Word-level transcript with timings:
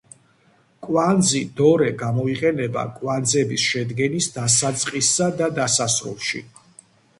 კვანძი 0.85 1.41
დორე 1.59 1.89
გამოიყენება 1.99 2.87
კვანძების 2.95 3.67
შედგენის 3.75 4.33
დასაწყისსა 4.41 5.31
და 5.43 5.53
დასასრულში. 5.63 6.45